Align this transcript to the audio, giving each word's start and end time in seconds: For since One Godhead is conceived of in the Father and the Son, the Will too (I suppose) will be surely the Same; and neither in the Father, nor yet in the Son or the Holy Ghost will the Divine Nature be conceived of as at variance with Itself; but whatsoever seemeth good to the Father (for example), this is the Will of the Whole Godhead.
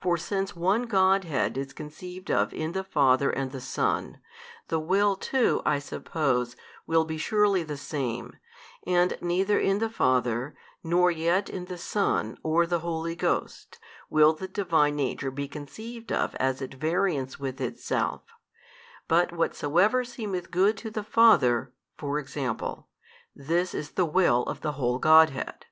For 0.00 0.16
since 0.16 0.56
One 0.56 0.84
Godhead 0.84 1.58
is 1.58 1.74
conceived 1.74 2.30
of 2.30 2.54
in 2.54 2.72
the 2.72 2.82
Father 2.82 3.28
and 3.28 3.52
the 3.52 3.60
Son, 3.60 4.18
the 4.68 4.78
Will 4.80 5.14
too 5.14 5.60
(I 5.66 5.78
suppose) 5.78 6.56
will 6.86 7.04
be 7.04 7.18
surely 7.18 7.62
the 7.64 7.76
Same; 7.76 8.38
and 8.86 9.18
neither 9.20 9.58
in 9.60 9.78
the 9.78 9.90
Father, 9.90 10.56
nor 10.82 11.10
yet 11.10 11.50
in 11.50 11.66
the 11.66 11.76
Son 11.76 12.38
or 12.42 12.66
the 12.66 12.78
Holy 12.78 13.14
Ghost 13.14 13.78
will 14.08 14.32
the 14.32 14.48
Divine 14.48 14.96
Nature 14.96 15.30
be 15.30 15.46
conceived 15.46 16.10
of 16.12 16.34
as 16.36 16.62
at 16.62 16.72
variance 16.72 17.38
with 17.38 17.60
Itself; 17.60 18.22
but 19.06 19.32
whatsoever 19.32 20.02
seemeth 20.02 20.50
good 20.50 20.78
to 20.78 20.90
the 20.90 21.04
Father 21.04 21.74
(for 21.98 22.18
example), 22.18 22.88
this 23.36 23.74
is 23.74 23.90
the 23.90 24.06
Will 24.06 24.44
of 24.44 24.62
the 24.62 24.72
Whole 24.80 24.98
Godhead. 24.98 25.66